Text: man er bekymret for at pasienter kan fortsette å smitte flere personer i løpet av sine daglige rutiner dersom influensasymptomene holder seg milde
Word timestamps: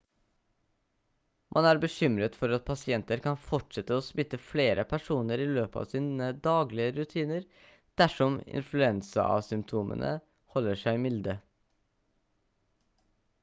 man 1.57 1.65
er 1.71 1.79
bekymret 1.81 2.37
for 2.43 2.55
at 2.55 2.63
pasienter 2.69 3.21
kan 3.25 3.37
fortsette 3.41 3.93
å 3.97 4.05
smitte 4.07 4.39
flere 4.45 4.85
personer 4.93 5.43
i 5.43 5.45
løpet 5.51 5.77
av 5.83 5.91
sine 5.97 6.31
daglige 6.49 6.95
rutiner 6.95 7.45
dersom 8.05 8.39
influensasymptomene 8.63 10.11
holder 10.57 10.83
seg 10.87 11.01
milde 11.07 11.37